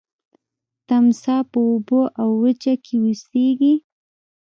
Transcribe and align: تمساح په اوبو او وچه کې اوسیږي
تمساح 0.87 1.41
په 1.51 1.57
اوبو 1.69 2.01
او 2.21 2.29
وچه 2.43 2.73
کې 2.85 2.95
اوسیږي 3.01 3.73